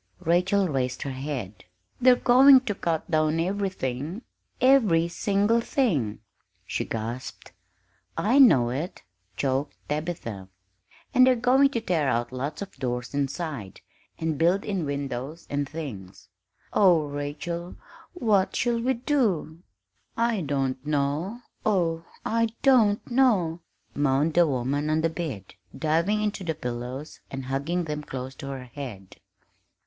[0.21, 1.63] Rachel raised her head.
[2.01, 4.23] "They're going to cut down everything
[4.59, 6.21] every single thing!"
[6.65, 7.51] she gasped.
[8.17, 9.03] "I know it,"
[9.37, 10.47] choked Tabitha,
[11.13, 13.81] "and they're going to tear out lots of doors inside,
[14.17, 16.29] and build in windows and things.
[16.73, 17.75] Oh, Rachel,
[18.13, 19.61] what shall we do?"
[20.17, 23.59] "I don't know, oh, I don't know!"
[23.93, 28.47] moaned the woman on the bed, diving into the pillows and hugging them close to
[28.47, 29.17] her head.